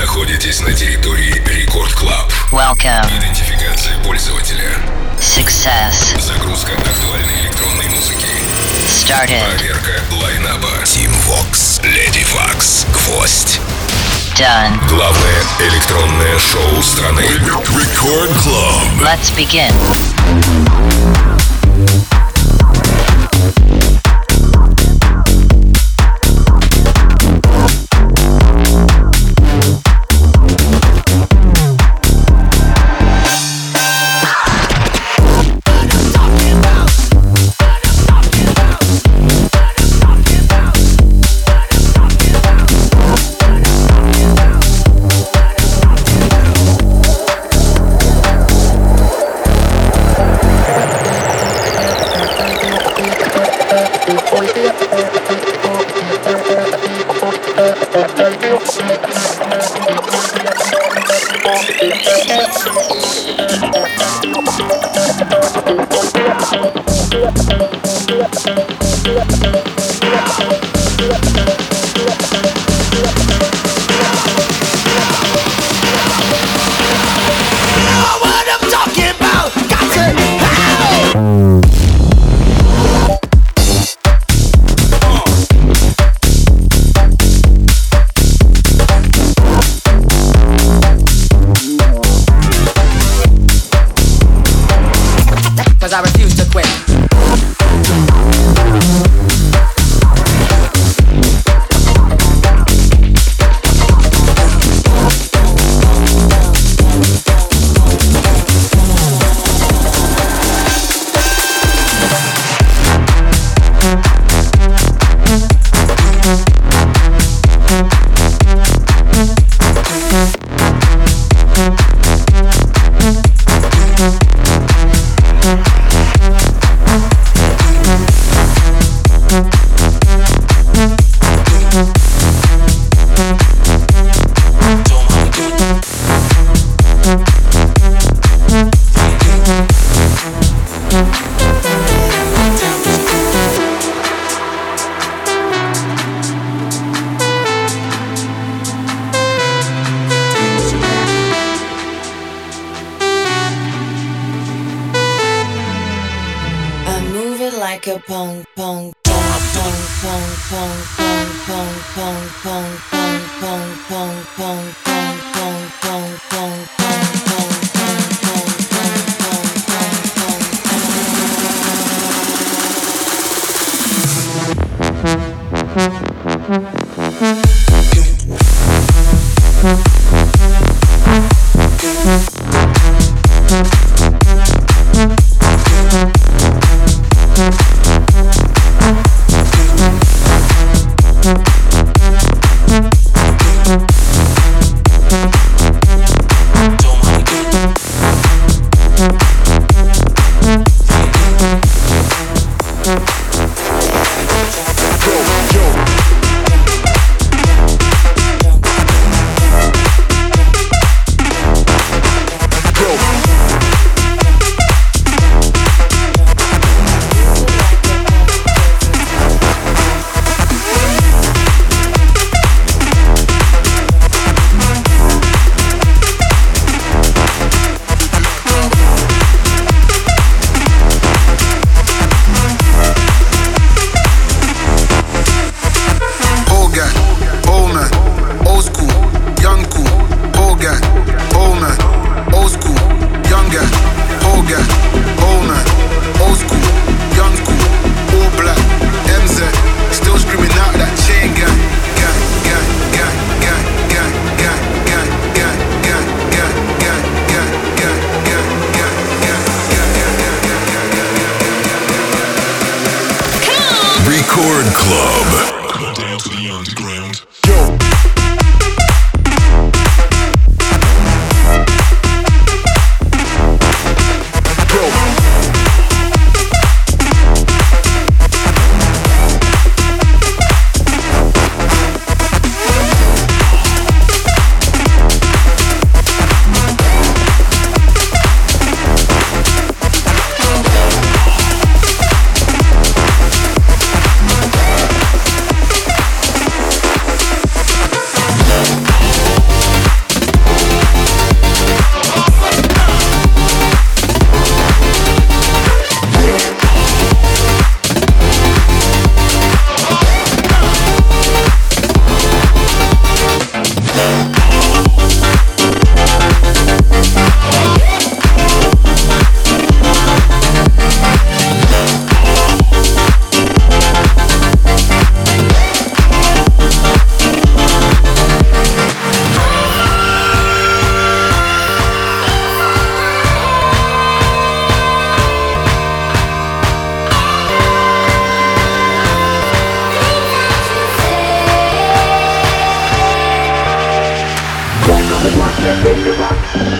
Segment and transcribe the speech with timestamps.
[0.00, 2.32] находитесь на территории Рекорд Клаб.
[2.52, 3.04] Welcome.
[3.18, 4.70] Идентификация пользователя.
[5.18, 6.20] Success.
[6.20, 8.28] Загрузка актуальной электронной музыки.
[8.86, 9.44] Started.
[9.56, 10.68] Проверка лайнаба.
[10.84, 13.60] Team Vox, Lady Fox, Гвоздь.
[14.36, 14.78] Done.
[14.88, 17.22] Главное электронное шоу страны.
[17.22, 19.02] Рекорд Club.
[19.02, 19.72] Let's begin.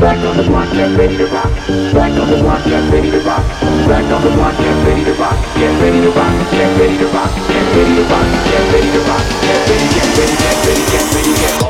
[0.00, 1.50] Back on the block, get ready to rock.
[1.93, 3.43] Back on the block, get ready to rock.
[3.91, 5.35] Back on the block, get ready to rock.
[5.56, 6.50] Get ready to rock.
[6.53, 7.31] Get ready to rock.
[7.49, 8.27] Get ready to rock.
[8.47, 9.25] Get ready to rock.
[9.43, 11.68] Get ready, get ready, get ready, get ready, get ready.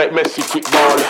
[0.00, 1.09] Like Messi kick ball.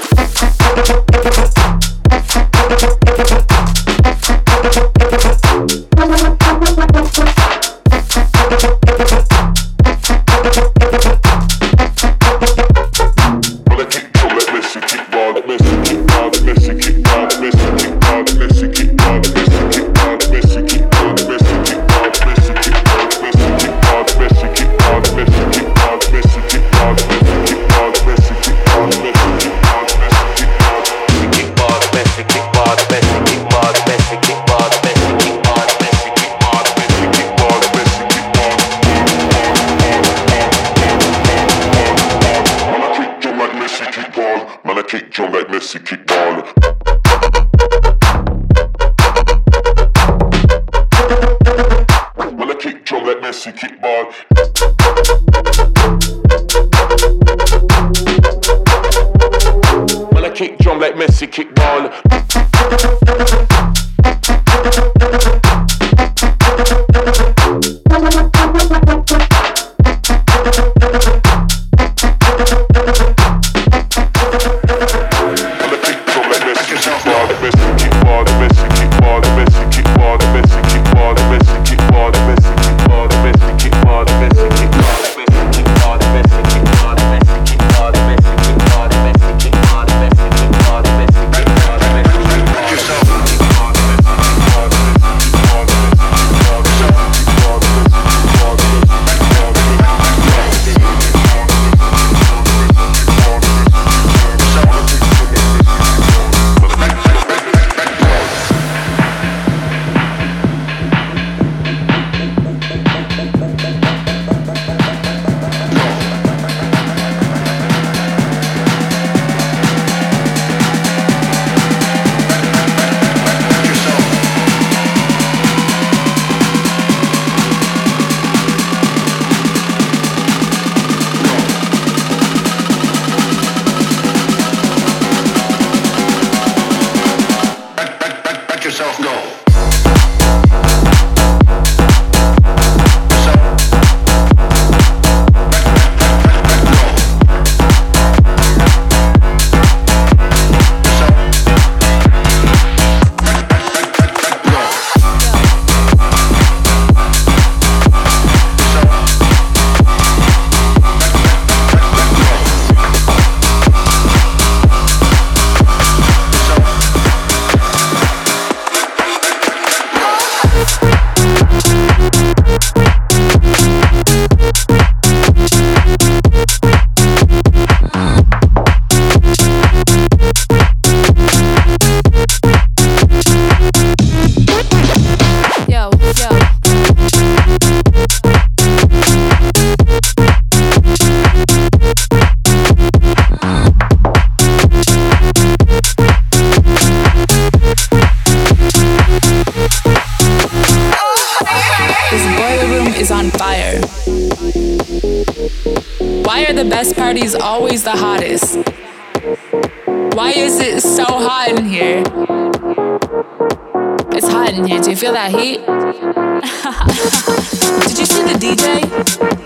[214.55, 214.81] in here.
[214.81, 215.61] Do you feel that heat?
[217.89, 219.40] Did you see the DJ?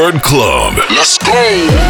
[0.00, 0.76] Record Club.
[0.88, 1.89] Let's go!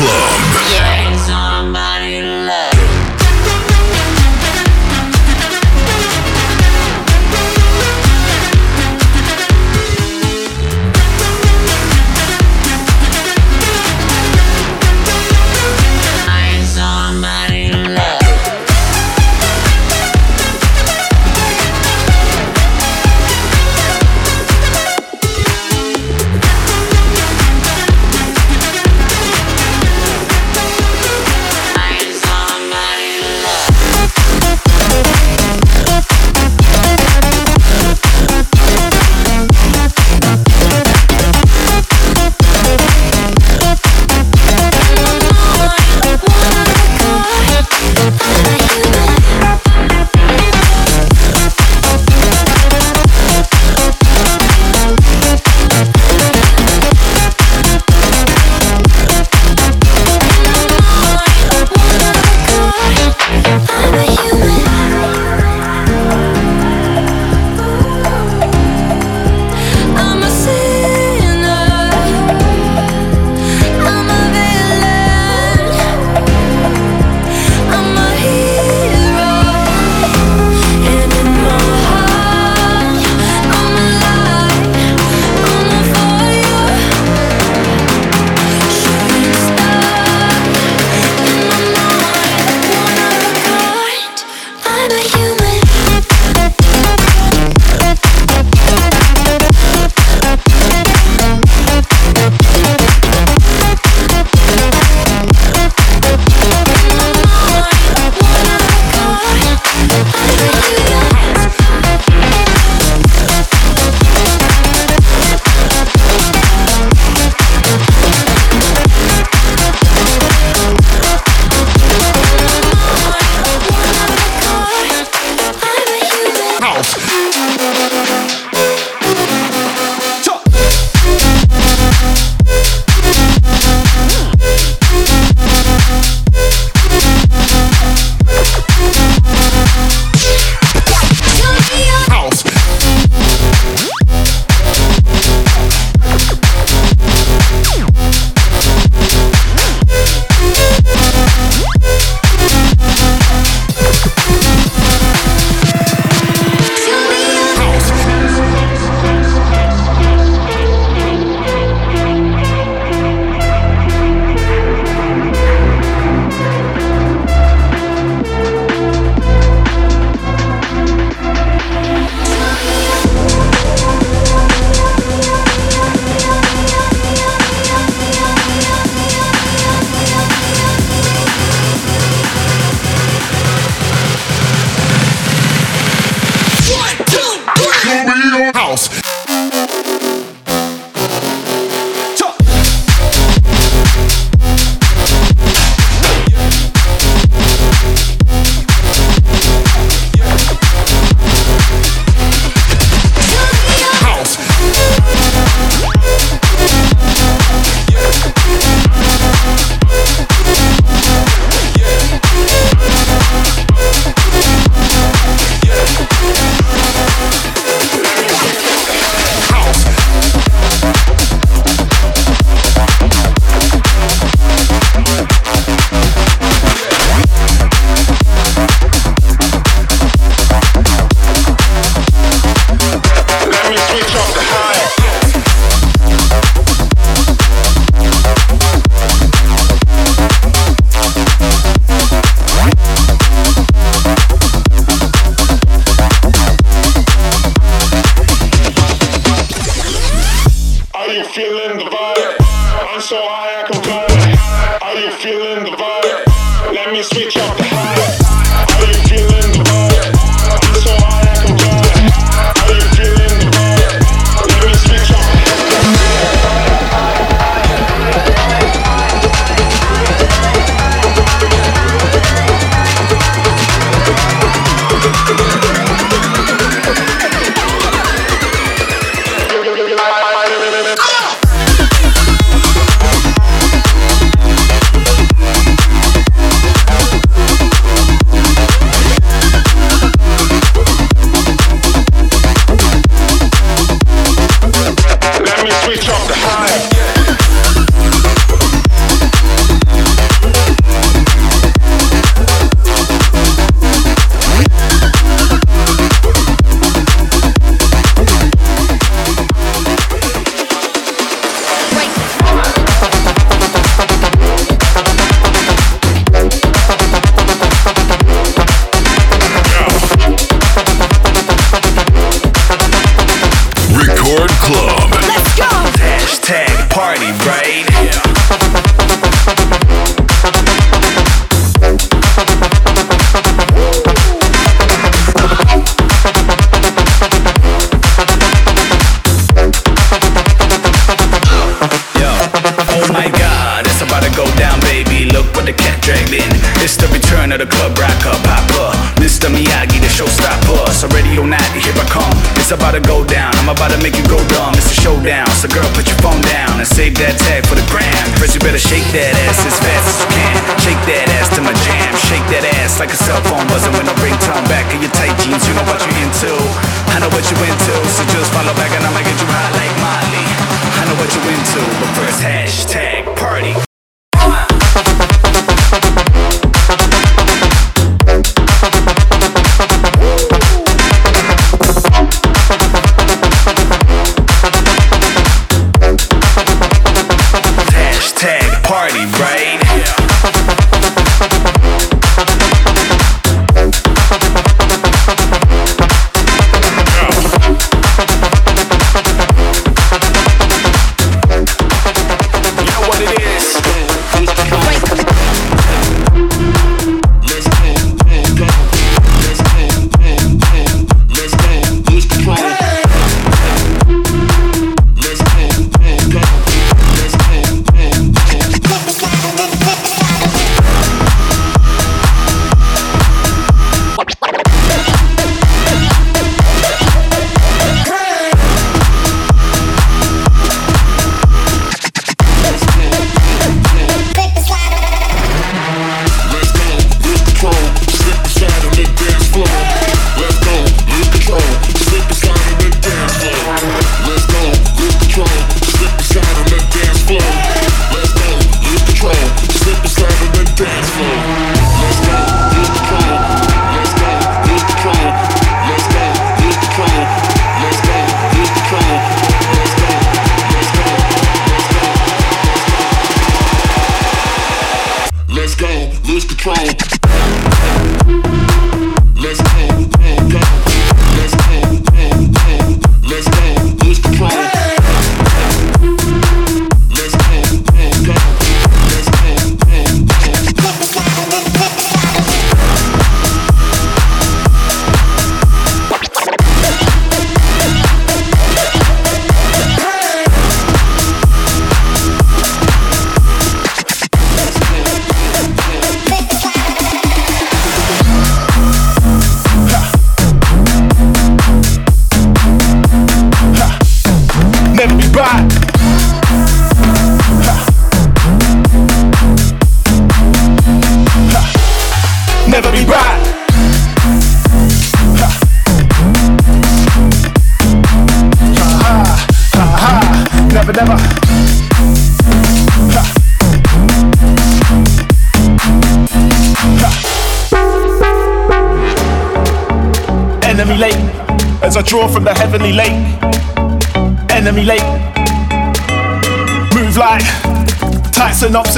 [0.00, 1.09] Club.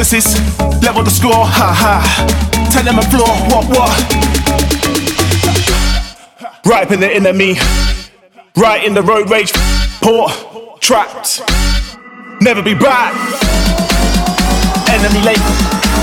[0.03, 2.03] level the score, ha ha.
[2.72, 3.94] Tell them a floor, what what?
[6.66, 7.55] Right in the enemy,
[8.57, 9.53] right in the road rage,
[10.03, 10.32] port,
[10.80, 11.42] trapped,
[12.40, 13.14] never be back.
[14.90, 15.38] Enemy late,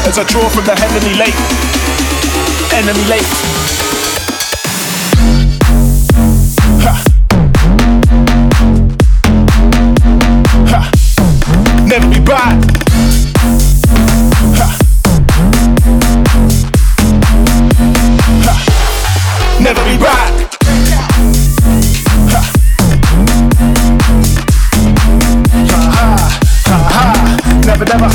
[0.08, 1.36] as I draw from the heavenly lake.
[2.72, 3.28] Enemy late.
[11.86, 12.69] never be back.
[27.80, 28.09] never, never